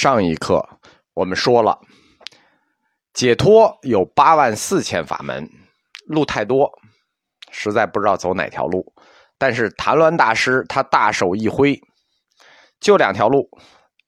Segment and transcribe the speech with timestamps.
[0.00, 0.66] 上一课
[1.12, 1.78] 我们说了，
[3.12, 5.46] 解脱有八万四千法门，
[6.06, 6.72] 路太多，
[7.50, 8.94] 实在不知道走哪条路。
[9.36, 11.78] 但是谭鸾大师他大手一挥，
[12.80, 13.46] 就两条路，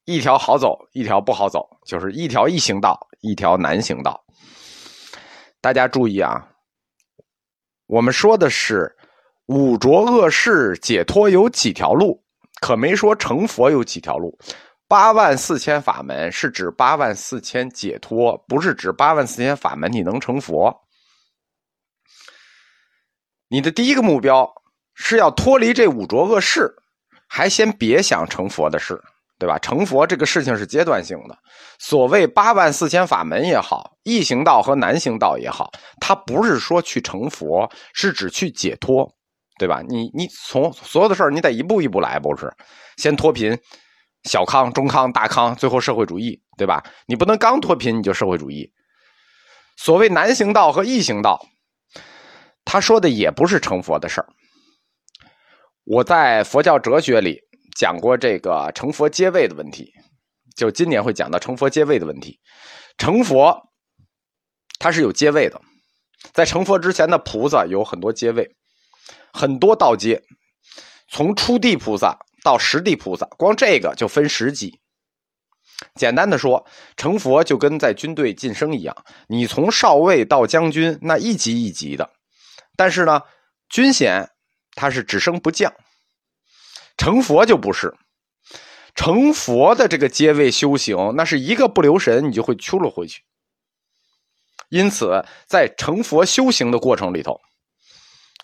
[0.06, 4.24] 一条好走，一条不好走，就是一条易行道，一条难行道。
[5.61, 6.48] 大家注意啊，
[7.84, 8.96] 我们说的是
[9.45, 12.24] 五浊恶世解脱有几条路，
[12.62, 14.38] 可没说成佛有几条路。
[14.93, 20.70] 八万四千法门是指八万四千解脱，不是指八万四千法门你能成佛。
[23.48, 24.46] 你的第一个目标
[24.92, 26.70] 是要脱离这五浊恶世，
[27.27, 29.01] 还先别想成佛的事，
[29.38, 29.59] 对吧？
[29.60, 31.38] 成佛这个事情是阶段性的。
[31.79, 35.70] 所谓八万四千法门也好，易行道和难行道也好，
[36.02, 39.10] 它不是说去成佛，是指去解脱，
[39.59, 39.80] 对吧？
[39.88, 42.52] 你你从所有的事儿，你得一步一步来，不是？
[42.98, 43.59] 先脱贫。
[44.24, 46.84] 小康、中康、大康，最后社会主义，对吧？
[47.06, 48.73] 你不能刚脱贫你就社会主义。
[49.76, 51.45] 所谓难行道和易行道，
[52.64, 54.29] 他说的也不是成佛的事儿。
[55.84, 57.40] 我在佛教哲学里
[57.76, 59.92] 讲过这个成佛阶位的问题，
[60.57, 62.38] 就今年会讲到成佛阶位的问题。
[62.96, 63.73] 成佛
[64.78, 65.60] 它是有阶位的，
[66.32, 68.54] 在成佛之前的菩萨有很多阶位，
[69.32, 70.22] 很多道阶，
[71.09, 72.16] 从初地菩萨。
[72.43, 74.81] 到十地菩萨，光这个就分十级。
[75.94, 76.65] 简单的说，
[76.97, 82.10] 成佛就跟在军队晋升一样，你从少尉到将军，那一级一级的。
[82.76, 83.22] 但是呢，
[83.69, 84.31] 军衔
[84.75, 85.72] 它是只升不降。
[86.97, 87.94] 成佛就不是，
[88.94, 93.22] 成佛的这个阶位修行，那是一个不留神你就会出了回去。
[94.69, 97.41] 因此，在成佛修行的过程里头。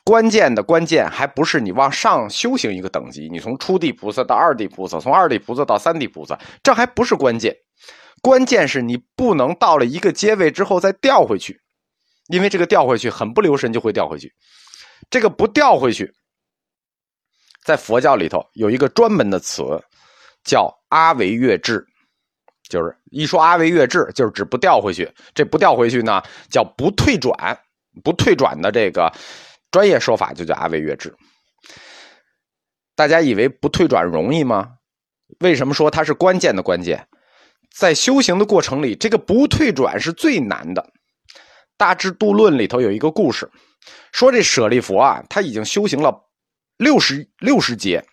[0.08, 7.54] 关键的关键还不是你往上修行一个等级，你从初地菩萨到二地菩萨，从二地菩萨到三地菩萨，这还不是关键。
[8.22, 11.60] 关键是你不能到了一个阶位之后再掉回去，
[12.28, 14.32] 因为这个掉回去很不留神就会掉回去。
[15.10, 16.10] 这个不掉回去，
[17.62, 19.62] 在佛教里头有一个专门的词，
[20.42, 21.86] 叫阿维越智，
[22.70, 25.12] 就是一说阿维越智，就是指不掉回去。
[25.34, 27.36] 这不掉回去呢，叫不退转，
[28.02, 29.12] 不退转的这个。
[29.70, 31.14] 专业说法就叫阿维月智。
[32.94, 34.74] 大家以为不退转容易吗？
[35.40, 37.06] 为什么说它是关键的关键？
[37.70, 40.82] 在修行的过程里，这个不退转是最难的。
[41.76, 43.48] 《大智度论》里头有一个故事，
[44.10, 46.24] 说这舍利佛啊，他已经修行了
[46.76, 48.04] 六十六十劫，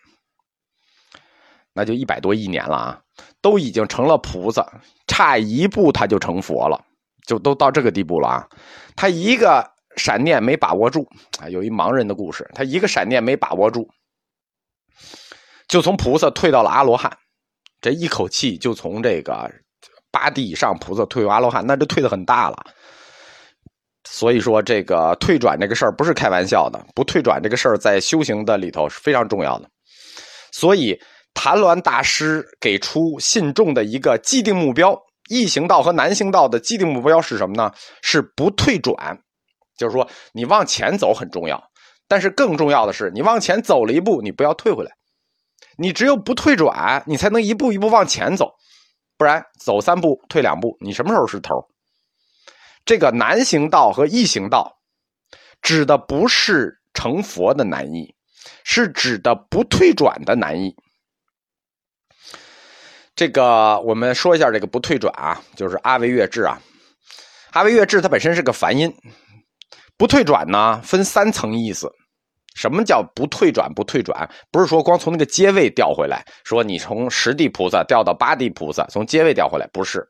[1.74, 3.02] 那就一百多亿年了啊，
[3.42, 6.84] 都已经成了菩萨，差一步他就成佛了，
[7.26, 8.50] 就都到这个地步了啊。
[8.96, 9.75] 他一个。
[9.98, 11.08] 闪念没把握住
[11.40, 13.88] 啊，有一盲人的故事，他一个闪念没把握住，
[15.68, 17.18] 就从菩萨退到了阿罗汉，
[17.82, 19.52] 这一口气就从这个
[20.12, 22.58] 八地以上菩萨退为阿罗汉，那这退的很大了。
[24.08, 29.70] 所以说，这个退转这个事儿不是开玩笑的，不退转这个事儿在修行的里头是非常重要的。
[30.52, 30.98] 所以，
[31.34, 34.96] 谭鸾大师给出信众的一个既定目标，
[35.28, 37.72] 易行道和难行道的既定目标是什么呢？
[38.04, 39.20] 是不退转。
[39.78, 41.72] 就是说，你往前走很重要，
[42.08, 44.92] 但是更重要的是，你往前走了一步，你不要退回来。
[45.78, 48.54] 你只有不退转，你才能一步一步往前走，
[49.18, 51.68] 不然走三步退两步，你什么时候是头？
[52.86, 54.78] 这个难行道和易行道，
[55.62, 58.16] 指的不是成佛的难易，
[58.64, 60.76] 是指的不退转的难易。
[63.16, 66.62] 这个我们说一下这个不退转啊，就是阿维越智啊，
[67.52, 68.96] 阿维越智它本身是个梵音。
[69.98, 71.92] 不退转呢，分三层意思。
[72.56, 73.74] 什么叫不退转？
[73.74, 80.08] 不退转不是说光从那个阶位调回来，说你从十地菩萨调到八地菩萨，从阶位调回来，不是。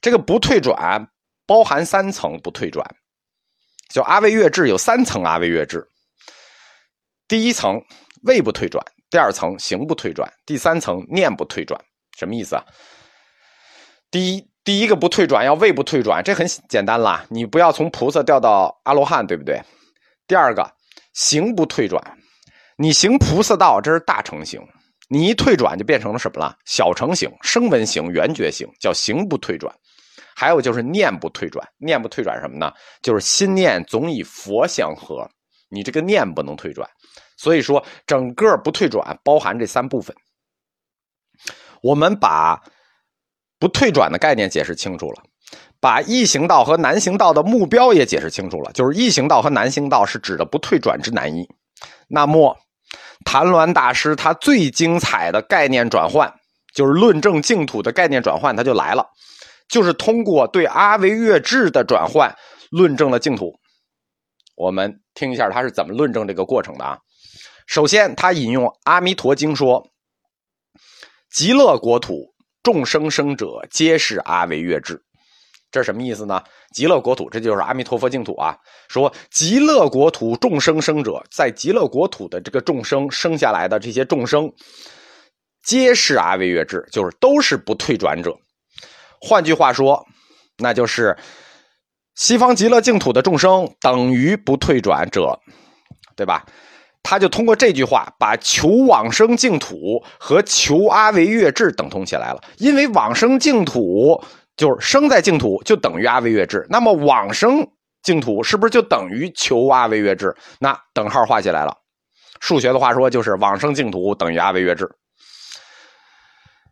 [0.00, 1.06] 这个不退转
[1.46, 2.84] 包含三层不退转，
[3.88, 5.86] 就阿维越智有三层阿维越智。
[7.28, 7.80] 第一层
[8.24, 11.80] 位不退转，第二层行不退转，第三层念不退转。
[12.18, 12.64] 什么意思啊？
[14.10, 14.53] 第一。
[14.64, 17.26] 第一个不退转，要位不退转，这很简单啦。
[17.28, 19.60] 你不要从菩萨掉到阿罗汉，对不对？
[20.26, 20.72] 第二个
[21.12, 22.02] 行不退转，
[22.78, 24.66] 你行菩萨道，这是大成行，
[25.10, 26.56] 你一退转就变成了什么了？
[26.64, 29.70] 小成行、声闻行、缘觉行，叫行不退转。
[30.34, 32.72] 还有就是念不退转，念不退转什么呢？
[33.02, 35.28] 就是心念总以佛相合，
[35.68, 36.88] 你这个念不能退转。
[37.36, 40.16] 所以说，整个不退转包含这三部分。
[41.82, 42.62] 我们把。
[43.64, 45.22] 不退转的概念解释清楚了，
[45.80, 48.70] 把易行道和难行道的目标也解释清楚了。
[48.74, 51.48] 就是易行道和难行道是指的不退转之难易。
[52.06, 52.58] 那么，
[53.24, 56.30] 谭鸾大师他最精彩的概念转换，
[56.74, 59.06] 就是论证净土的概念转换，他就来了，
[59.66, 62.36] 就是通过对阿维越智的转换，
[62.70, 63.58] 论证了净土。
[64.56, 66.98] 我们听一下他是怎么论证这个过程的啊？
[67.66, 69.88] 首先，他引用《阿弥陀经》说
[71.32, 72.33] ：“极乐国土
[72.64, 75.00] 众生生者，皆是阿维越智。”
[75.70, 76.40] 这是什么意思呢？
[76.72, 78.56] 极乐国土，这就是阿弥陀佛净土啊。
[78.88, 84.52] 说极乐国土众生生者，在极乐国土的这个众生生下来的这些众生，
[85.64, 88.36] 皆是阿维越智，就是都是不退转者。
[89.20, 90.06] 换句话说，
[90.58, 91.16] 那就是
[92.14, 95.40] 西方极乐净土的众生等于不退转者，
[96.14, 96.46] 对吧？
[97.04, 104.20] 他就通过这句话，把求往生净土和求阿维越智等同起来了，因为往生净土。
[104.56, 107.68] 就是生在净土就等于阿维越智，那么往生
[108.04, 110.32] 净土是不是就等于求阿维越智？
[110.60, 111.76] 那等号画起来了。
[112.38, 114.88] 数学的话说就是往生净土等于阿维越智。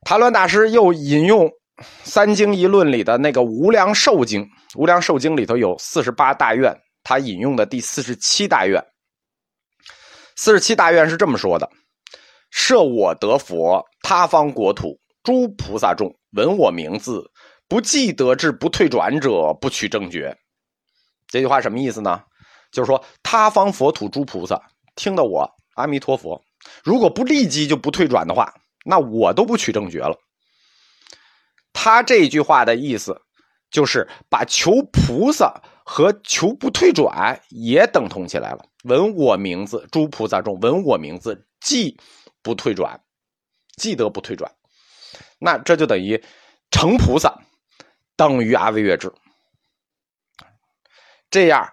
[0.02, 1.46] 谭鸾大师又引用
[2.04, 4.42] 《三经一论》里的那个《无量寿经》，
[4.76, 8.80] 《无量寿经》里头有四十八大愿，他引用的第四十七大愿。
[10.44, 11.70] 四十七大愿是这么说的
[12.50, 17.30] ：“设我得佛，他方国土诸菩萨众闻我名字。”
[17.70, 20.36] 不记得至不退转者，不取正觉。
[21.28, 22.24] 这句话什么意思呢？
[22.72, 24.60] 就是说，他方佛土诸菩萨
[24.96, 26.42] 听到我阿弥陀佛，
[26.82, 28.52] 如果不立即就不退转的话，
[28.84, 30.16] 那我都不取正觉了。
[31.72, 33.16] 他这句话的意思，
[33.70, 38.64] 就是把求菩萨和求不退转也等同起来了。
[38.82, 41.98] 闻我名字，诸菩萨众闻我名字，记
[42.42, 43.00] 不退转，
[43.76, 44.50] 记得不退转，
[45.38, 46.22] 那这就等于
[46.70, 47.34] 成菩萨。
[48.14, 49.10] 等于阿维越智。
[51.30, 51.66] 这样，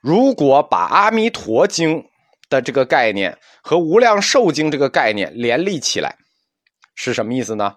[0.00, 1.96] 如果把《阿弥陀经》
[2.50, 6.18] 的这个概念和《无量寿经》这个概念联立起来，
[6.96, 7.72] 是什么意思呢？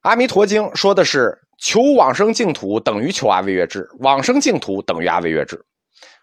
[0.00, 5.56] 阿弥陀经》说的是求往生净土等于求阿维越智，往生净土等于阿维越智；《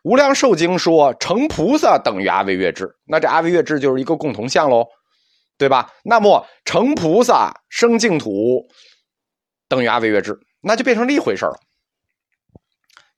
[0.07, 4.85] 无量寿经》说成菩萨等于阿维越智，那这阿维越智就是一个共同项喽，
[5.57, 5.91] 对吧？
[6.05, 8.65] 那么成菩萨生净土
[9.67, 10.39] 等于阿维越智。
[10.61, 11.59] 那就变成了一回事了。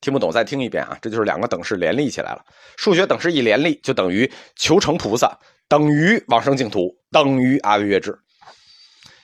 [0.01, 0.97] 听不懂再听一遍啊！
[0.99, 2.43] 这就是两个等式联立起来了。
[2.75, 5.37] 数学等式一联立，就等于求成菩萨
[5.67, 8.17] 等于往生净土等于阿维越智。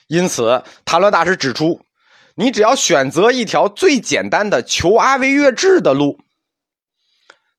[0.06, 1.80] 因此，谭鸾大师指出，
[2.36, 6.16] 你只要选择一条最简单的求阿维越智的路，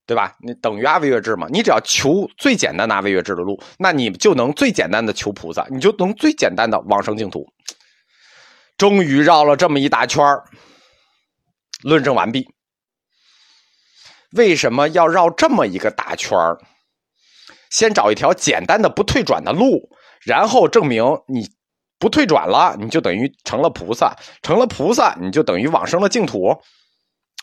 [0.08, 0.34] 对吧？
[0.40, 1.48] 你等于阿维越智嘛？
[1.52, 7.46] 你只要求最简单的阿维越智的路，那你就能最简单的求菩萨，你就能最简单的往生净土。
[8.78, 10.24] 终于绕了这么一大圈
[11.84, 12.48] 论证完毕。
[14.32, 16.58] 为什么要绕这么一个大圈儿
[17.70, 19.90] 先找一条简单的不退转的路，
[20.22, 21.50] 然后证明你
[22.00, 26.56] 不退转了，你就等于成了菩萨，成了菩萨，你就等于往生了净土。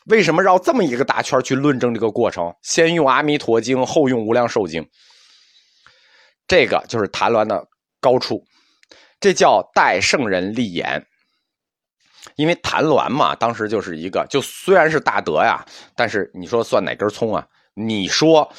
[0.04, 2.54] 为什么绕这么一个大圈去论证这个过程？
[2.62, 4.82] 先用《阿弥陀经》，后用《无量寿经》，
[6.46, 7.66] 这个就是谭鸾的
[8.00, 8.44] 高处，
[9.18, 11.06] 这叫代圣人立言。
[12.36, 15.64] 因为谭鸾嘛，当时就是一个，就虽然是大德呀，
[15.94, 17.46] 但是你说算哪根葱啊？
[17.74, 18.50] 你说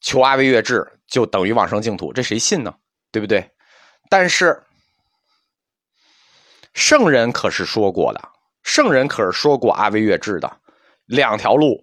[0.00, 2.74] 求阿维越智就等于往生净土，这谁信呢？
[3.10, 3.50] 对不对？
[4.10, 4.62] 但是
[6.74, 8.28] 圣人可是说过的，
[8.64, 10.50] 圣人可是说过阿维越智的
[11.06, 11.80] 两条路，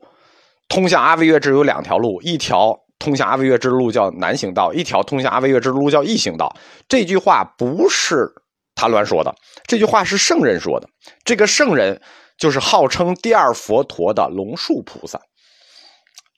[0.68, 6.54] 通向阿维越智有两条路，一条通向阿维越智的路叫南行道，一条通向阿维越智的路叫异行道。
[6.90, 8.30] 这句话不是。
[8.74, 9.32] 他乱说的
[9.68, 10.88] 这句话是圣人说的，
[11.24, 12.02] 这个圣人
[12.38, 15.20] 就是号称第二佛陀的龙树菩萨，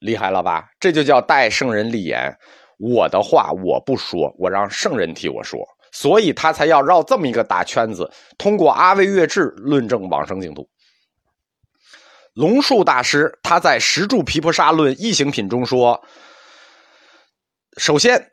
[0.02, 0.68] 厉害了吧？
[0.80, 2.36] 这就叫代圣人立言，
[2.80, 5.60] 我的话我不说，我让圣人替我说，
[5.94, 10.68] 所以他才要绕这么一个大圈子，通过阿维越智论证往生净土。
[12.34, 16.04] 龙树大师他在《十住毗婆沙论异行品》中说，
[17.78, 18.28] 首先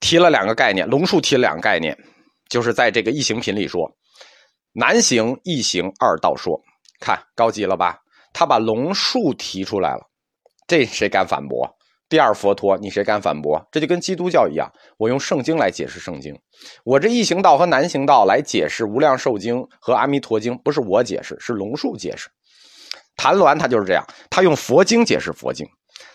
[0.00, 1.96] 提了两个概念，龙树提了两个概念。
[2.48, 3.88] 就是在这个异行品里说，
[4.72, 6.60] 难行易行二道说，
[6.98, 7.96] 看高级了吧？
[8.32, 10.00] 他把龙树提出来了，
[10.66, 11.76] 这谁敢反驳？
[12.10, 13.64] 第二佛陀，你谁敢反驳？
[13.70, 16.36] 这就跟基督教一样，我用圣经来解释圣经，
[16.84, 22.28] 我这异行道和南行道来解释无量寿经和阿弥陀经，不是我解释，是龙树解释。
[23.16, 25.66] 谭鸾他就是这样，他用佛经解释佛经，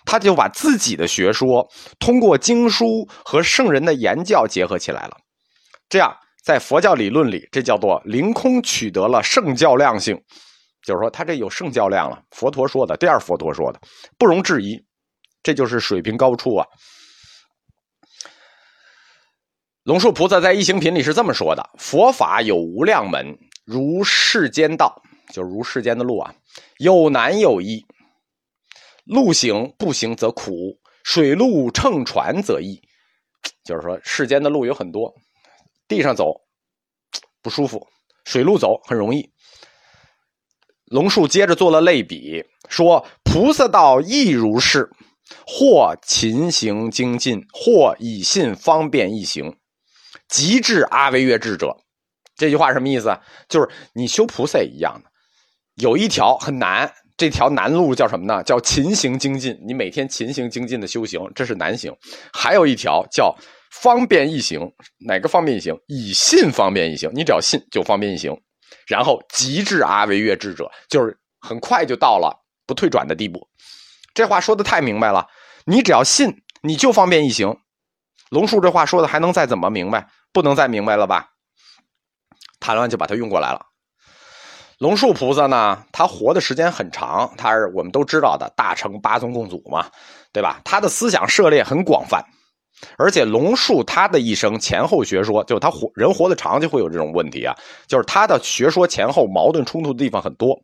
[0.05, 5.17] 他就把自己的学说通过经书和圣人的言教结合起来了，
[5.89, 6.15] 这样。
[6.43, 10.15] 在佛教理论里，这叫做凌空取得了圣教量性，
[10.85, 12.21] 就是说他这有圣教量了。
[12.29, 13.79] 佛陀说的，第二佛陀说的，
[14.19, 14.77] 不容置疑，
[15.45, 16.65] 这就是水平高处啊。
[19.83, 26.33] 龙树菩萨在《一行品》里是这么说的：“佛法有无量门，如世间道，就如世间的路啊，
[26.79, 27.85] 有难有易。
[29.05, 32.81] 路行不行则苦，水路乘船则易。
[33.63, 35.13] 就是说，世间的路有很多，
[35.87, 36.33] 地上走
[37.43, 37.87] 不舒服，
[38.23, 39.31] 水路走很容易。”
[40.89, 44.89] 龙树接着做了类比，说：“菩萨道亦如是，
[45.45, 49.55] 或勤行精进，或以信方便易行。”
[50.27, 51.77] 极致阿惟越智者，
[52.35, 53.15] 这句话什么意思？
[53.47, 55.09] 就是你修菩萨也一样的，
[55.75, 58.41] 有一条很难，这条难路叫什么呢？
[58.43, 59.55] 叫勤行精进。
[59.67, 61.95] 你每天勤行精进的修行，这是难行。
[62.33, 63.35] 还有一条叫
[63.71, 64.59] 方便易行，
[65.05, 65.77] 哪个方便易行？
[65.87, 67.09] 以信方便易行。
[67.13, 68.35] 你只要信，就方便易行。
[68.87, 73.47] 然后极致阿惟越智者，就是很快就到了不退转的地步。
[74.15, 75.27] 这话说的太明白了，
[75.65, 77.55] 你只要信，你就方便易行。
[78.29, 80.07] 龙树这话说的还能再怎么明白？
[80.33, 81.27] 不能再明白了吧？
[82.61, 83.61] 谭鸾就把它用过来了。
[84.79, 89.89] 龙树菩萨呢，他活的时间很长，他是我们都知道的大乘八宗共祖嘛，
[90.31, 90.61] 对吧？
[90.63, 92.23] 他的思想涉猎很广泛，
[92.97, 97.53] 而且龙树他的一生前后学说，就他活人活得长就会有这种问题啊，
[97.85, 100.57] 就是他的学说前后矛盾冲突的地方很多。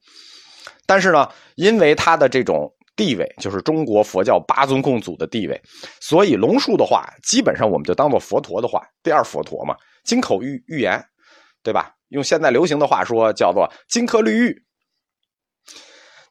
[0.86, 2.74] 但是呢，因为他的这种。
[3.02, 5.60] 地位就是中国佛教八宗共祖的地位，
[6.00, 11.04] 所以龙树的话基本上我们就当做佛陀的话，第二佛陀嘛，金口玉玉言，
[11.64, 11.96] 对吧？
[12.10, 14.64] 用现在流行的话说，叫做金科绿玉，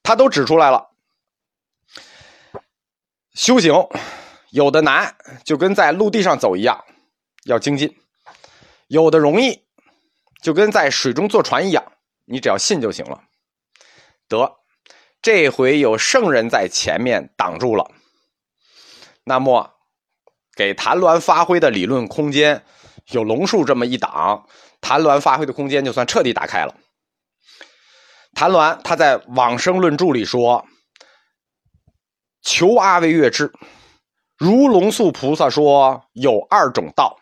[0.01, 0.95] 他都指出来了。
[3.35, 3.75] 修行
[4.53, 6.85] 有的难，就跟在陆地上走一样，
[7.47, 7.89] 要精进；
[8.87, 9.65] 有的容易，
[10.41, 11.93] 就跟在水中坐船一样，
[12.27, 13.25] 你只要信就行了。
[14.29, 14.60] 得。
[15.23, 17.91] 这回有圣人在前面挡住了，
[19.23, 19.71] 那么
[20.57, 22.65] 给谭鸾发挥的理论空间，
[23.11, 24.47] 有龙树这么一挡，
[24.81, 26.75] 谭鸾发挥的空间就算彻底打开了。
[28.33, 30.67] 谭鸾他在《往生论著》里说
[32.41, 33.53] ：“求阿惟越智，
[34.39, 37.19] 如龙树菩萨说，有二种道，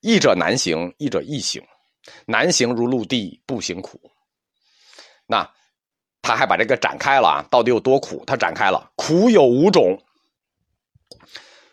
[0.00, 1.62] 一者难行，一者易行。
[2.26, 4.00] 难行如陆地，不行苦。”
[5.28, 5.48] 那。
[6.22, 8.22] 他还把这个展开了啊，到底有多苦？
[8.26, 9.98] 他展开了，苦有五种：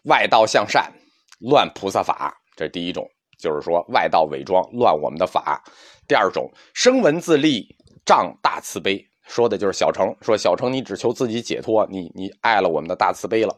[0.04, 0.92] 外道向善，
[1.40, 3.06] 乱菩萨法，这是第一种，
[3.38, 5.62] 就是说外道伪装乱我们的法；
[6.08, 7.68] 第二种，声闻自利，
[8.06, 13.54] 障大慈悲，说的就是小乘，说小乘你只求自己解脱，你你爱了我们的大慈悲了；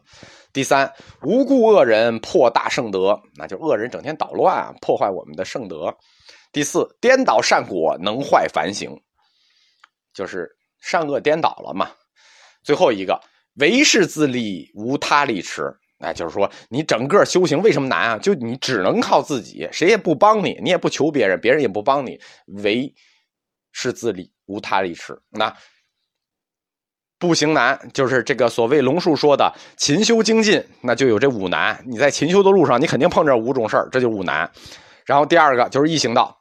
[0.52, 0.92] 第三，
[1.22, 5.88] 无故恶人破大圣德，那就恶人整天捣乱，破坏我们的圣德；
[6.52, 8.90] 第四，颠倒善果，能坏凡行，
[10.12, 10.50] 就是。
[10.80, 11.90] 善恶颠倒了嘛？
[12.62, 13.20] 最后一个
[13.54, 15.74] 唯是自立，无他力持。
[15.98, 18.18] 哎，就是说你整个修行为什么难啊？
[18.18, 22.94] 就你只能靠自己，谁也不帮你，你也不求别人，别人也不帮你，唯
[23.72, 25.20] 是自立，无他力持。
[25.28, 25.54] 那
[27.18, 31.78] 不行难，就是这个所谓龙树说的勤修精进，那就有这五难。
[31.86, 34.50] 你在勤修的路上，你肯定碰着五种事儿，这就五难。
[35.04, 36.40] 然后第二个就是易行道。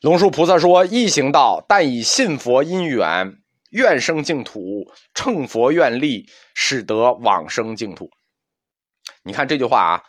[0.00, 3.34] 龙树菩萨说：“易行道，但以信佛因缘，
[3.70, 8.08] 愿生净土，乘佛愿力，使得往生净土。”
[9.24, 10.02] 你看这句话啊，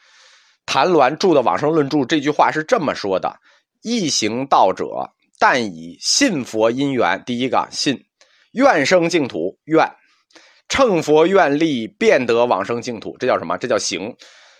[0.67, 3.39] 谭鸾著的《往生论著》这句话是这么说的
[3.81, 8.05] ：“易行道者，但以信佛因缘，第一个信，
[8.51, 9.96] 愿生净土，愿
[10.67, 13.17] 乘佛愿力，便得往生净土。
[13.17, 13.58] 这叫什么？
[13.58, 14.15] 这叫行。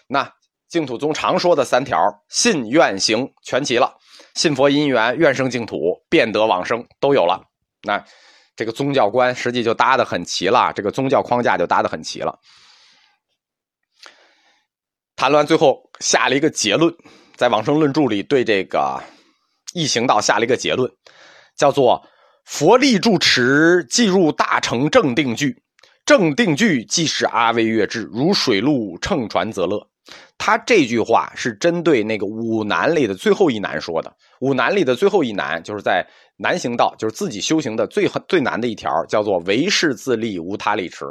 [0.08, 0.34] 那
[0.70, 1.98] 净土宗常说的三条：
[2.30, 3.98] 信、愿、行，全齐了。”
[4.36, 7.44] 信佛因缘，愿生净土，便得往生，都有了。
[7.84, 8.02] 那
[8.56, 12.40] 这个宗教观实际就搭的很齐了，这个宗教框架就搭的很齐了。
[15.16, 16.94] 谭鸾最后下了一个结论，
[17.36, 19.02] 在《往生论著》里对这个
[19.74, 20.90] 易行道下了一个结论，
[21.58, 22.08] 叫做
[22.46, 25.62] “佛力住持，即入大乘正定句，
[26.06, 29.86] 正定句即是阿惟越智，如水路乘船则乐。”
[30.40, 34.12] 他这句话是针对那个五难里的最后一难说的。
[34.40, 36.04] 五难里的最后一难，就是在
[36.38, 41.06] 难行道，就是自己修行的最最难的一条，叫做唯是自立，无他力持。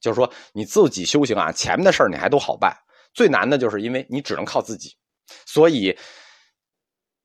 [0.00, 2.74] 就是说你自己修行啊，前面的事儿你还都好办，
[3.12, 4.90] 最难的就是因为你只能靠自己。
[5.44, 5.94] 所以，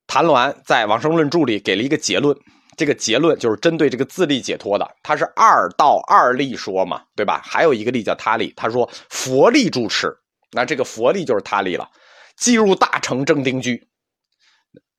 [0.06, 2.38] 谭鸾在《往生论著》里给了一个结论，
[2.76, 7.42] 这个结论就是针对这个自立解脱的，他是二道二力说嘛，对吧？
[7.42, 10.14] 还有一个力叫他力，他说佛力住持。
[10.52, 11.90] 那这个佛力就是他力了，
[12.36, 13.88] 即入大乘正定句。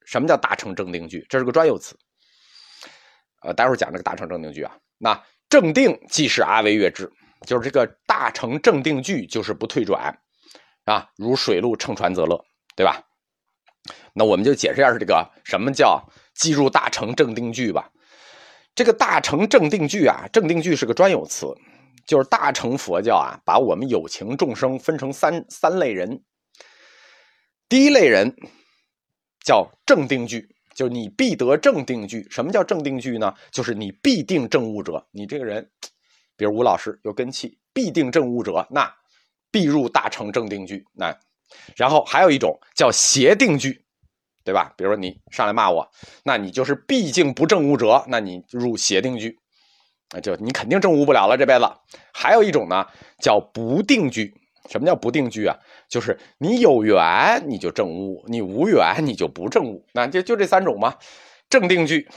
[0.04, 1.26] 什么叫大乘正定句？
[1.28, 1.96] 这是个专有词。
[3.42, 4.76] 呃，待会儿讲这个大乘正定句啊。
[4.98, 7.10] 那正定即是阿惟越智，
[7.46, 10.18] 就是这个大乘正定句就是不退转
[10.84, 12.42] 啊，如水路乘船则乐，
[12.74, 13.02] 对吧？
[14.12, 16.02] 那我们就解释一下这个什么叫
[16.34, 17.90] 即入大乘正定句吧。
[18.74, 21.46] 这个大乘正定句啊，正定句是个专有词，
[22.08, 26.24] 就是大乘佛教啊，把我们有情众生分成三三类人。
[27.68, 28.34] 第一类人
[29.44, 32.26] 叫正定句，就是你必得正定句。
[32.30, 33.34] 什么叫正定句呢？
[33.52, 35.70] 就是你必定正悟者，你这个人，
[36.34, 38.92] 比如吴老师有根气，必定正悟者，那
[39.50, 40.84] 必入大乘正定句。
[40.94, 41.14] 那
[41.76, 43.84] 然后还有一种叫邪定句。
[44.44, 44.72] 对吧？
[44.78, 45.86] 比如说你上来骂我，
[46.24, 49.38] 那你就是毕竟不正悟者，那你入邪定句，
[50.12, 51.70] 那就你肯定正悟不了了这辈子。
[52.12, 52.86] 还有一种呢，
[53.20, 54.34] 叫不定句。
[54.68, 55.56] 什么叫不定句啊？
[55.88, 59.84] 就是你有缘你就正悟，你无缘你就不正悟。
[59.92, 60.94] 那就就这三种嘛。
[61.48, 62.08] 正定句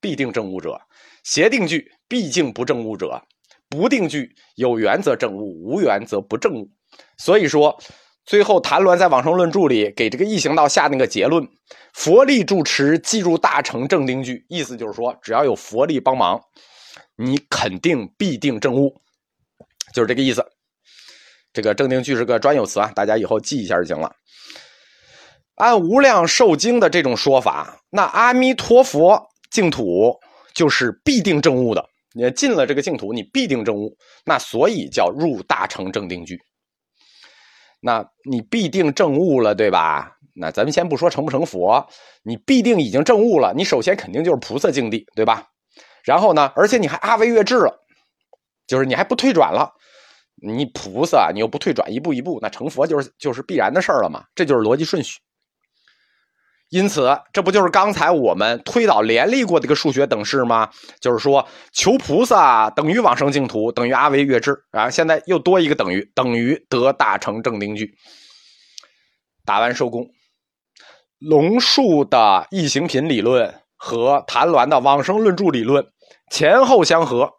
[0.00, 0.80] 必定正悟者，
[1.22, 3.22] 邪定句毕竟不正悟者，
[3.68, 6.68] 不定句有缘则正悟，无缘则不正悟。
[7.16, 7.78] 所以说。
[8.24, 11.44] 最后，谭鸾在《往生论注》里给这个异行道下那个结论
[11.92, 16.40] ：“佛力助持，即入大乘正定句。”意思就是说，只要有佛力帮忙，
[17.16, 19.00] 你肯定必定正悟，
[19.92, 20.44] 就是这个意思。
[21.52, 24.14] 这个正定句是个专有词啊，大家以后记一下就行了。
[25.56, 30.18] 按无量寿经的这种说法，那阿弥陀佛净土
[30.54, 31.86] 就是必定正悟的。
[32.14, 36.38] 你进了这个净土，你必定正悟，那所以叫入大乘正定句。
[37.80, 40.16] 那你必定证悟了，对吧？
[40.34, 41.86] 那咱们先不说成不成佛，
[42.22, 43.52] 你必定已经证悟了。
[43.54, 45.46] 你首先肯定就是菩萨境地，对吧？
[46.04, 47.80] 然后呢，而且你还阿维越智了，
[48.66, 49.72] 就是你还不退转了。
[50.44, 54.24] 你菩萨，你又不退转，一步一步，那成佛就是就是必然的事儿了嘛？
[54.34, 55.20] 这就是逻辑顺序。
[56.70, 60.70] 因此，这不就是刚才我们推导联立过的一个数学等式吗？
[61.00, 64.88] 就是说，求菩萨等于往生净土，等于阿维越智啊。
[64.90, 67.94] 现在又多一个等于，等于得大成正定句。
[69.44, 70.08] 打完收工。
[71.18, 75.91] 龙树的异形品理论和谭鸾的往生论著理论
[76.30, 77.32] 前后相合，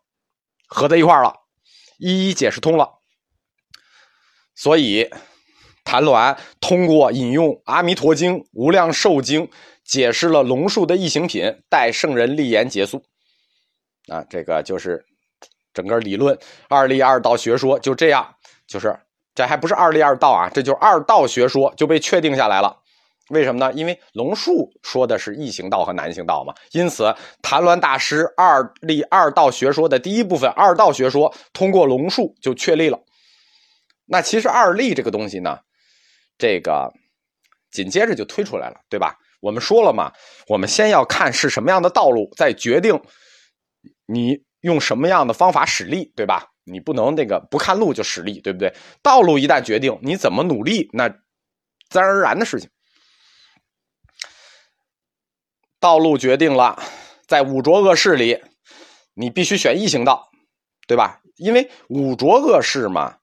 [0.67, 1.34] 合在一块了，
[1.97, 3.00] 一一解释通了。
[4.56, 5.10] 所以。
[5.86, 9.45] 谭鸾通过引用《阿弥陀经》《无量寿经》，
[9.84, 13.04] 解释了龙树的异形品，待圣人立言结束。
[14.08, 15.06] 啊，这个就是
[15.74, 18.34] 整个理论二立二道学说就这样，
[18.65, 18.97] 就是
[19.36, 22.80] 这还不是二立二道啊，这就是二道学说就被确定下来了。
[23.34, 23.74] 为什么呢？
[23.74, 33.00] 因为龙树说的是异行道和难行道嘛，因此谭鸾大师二立二道学说的第一部分二道学说通过龙树就确立了。
[34.06, 35.60] 那其实二立这个东西呢？
[36.38, 36.91] 这个
[37.72, 39.15] 紧接着就推出来了，对吧？
[39.41, 40.12] 我们说了嘛，
[40.48, 43.00] 我们先要看是什么样的道路，再决定
[44.06, 46.48] 你用什么样的方法使力，对吧？
[46.65, 48.74] 你不能那个不看路就使力，对不对？
[49.02, 51.10] 道路一旦决定，你怎么努力，那
[51.89, 52.69] 自然而然的事情。
[55.84, 56.82] 道路决定了，
[57.28, 58.41] 在五浊恶世里，
[59.15, 60.30] 你必须选异行道，
[60.88, 61.19] 对吧？
[61.36, 63.17] 因为五浊恶世嘛，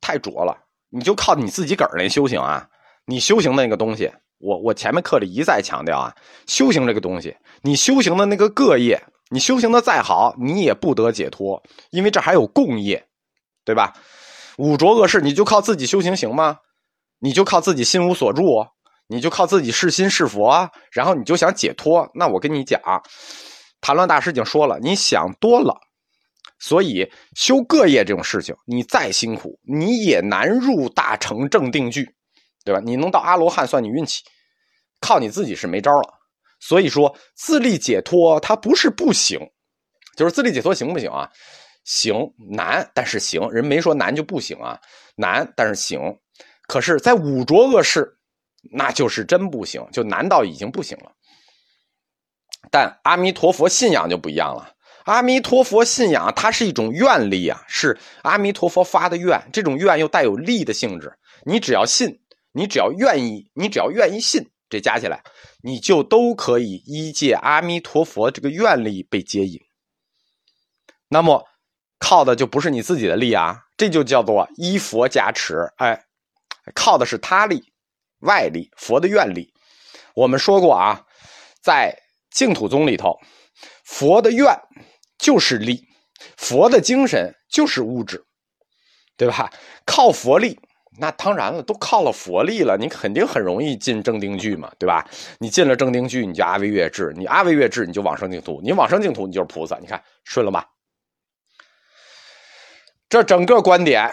[0.00, 0.56] 太浊了。
[0.88, 2.66] 你就靠你自己个儿那修行啊！
[3.04, 13.06] 你修行那个东西，我我前面课里一再强调啊，修行这个东西，你修行的那个各业，你修行的再好，你也不得解脱，因为这还有共业，
[13.66, 13.92] 对吧？
[14.56, 16.58] 五浊恶世，你就靠自己修行行吗？
[17.18, 18.66] 你就靠自己心无所住，
[19.08, 22.10] 你就靠自己是心是佛，然后你就想解脱？
[22.14, 22.80] 那我跟你讲，
[23.80, 25.78] 谈论大师已经说了，你想多了。
[26.58, 32.08] 所以修各业这种事情，你再辛苦，你也难入大成正定句，
[32.64, 32.80] 对吧？
[32.82, 34.22] 你能到阿罗汉算你运气，
[35.00, 36.14] 靠你自己是没招了。
[36.58, 39.38] 所以说自力解脱它不是不行，
[40.16, 41.30] 就是自力解脱行不行啊？
[41.84, 42.16] 行，
[42.50, 43.48] 难，但是行。
[43.50, 44.80] 人没说难就不行啊，
[45.14, 46.00] 难但是行。
[46.66, 48.15] 可是，在五浊恶世，
[48.72, 51.12] 那就是真不行，就难到已经不行了。
[52.70, 54.72] 但阿弥陀佛信仰就不一样了。
[55.04, 59.40] 阿弥陀佛信仰，它是一种愿力啊，是阿弥陀佛发的愿。
[59.52, 61.16] 这种愿又带有力的性质。
[61.44, 62.18] 你只要信，
[62.50, 65.22] 你只要愿意，你只要愿意信，这加起来，
[65.62, 69.60] 你就都可以依借阿弥陀佛这个愿力被接引。
[71.08, 71.46] 那么，
[72.00, 75.72] 靠的就不是你自己的力啊，这就叫做依佛加持。
[75.76, 76.04] 哎，
[76.74, 77.72] 靠的是他力、
[78.26, 79.50] 外力、佛的愿力。
[80.14, 81.00] 我们说过啊，
[81.62, 81.96] 在
[82.30, 83.18] 净土宗里头，
[83.84, 84.46] 佛的愿。
[85.18, 85.82] 就是力，
[86.36, 88.22] 佛的精神就是物质，
[89.16, 89.50] 对吧？
[89.86, 90.60] 靠佛力，
[90.98, 95.08] 那当然了，都靠了佛力了，你肯定很容易进正定句嘛，对吧？
[95.38, 100.68] 你进了正定句，你就阿维越智，你阿维越智，你就往生净土，你往生净土，你就是菩萨，你看顺了吧？
[103.08, 104.06] 这整个观点，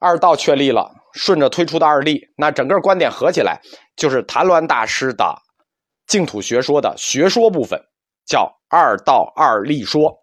[0.00, 3.60] 二道确立了，顺着推出的二力，那整个观点合起来
[3.96, 5.36] 就是谭鸾大师的
[6.06, 7.80] 净土学说的学说部分，
[8.26, 10.19] 叫二道二力说。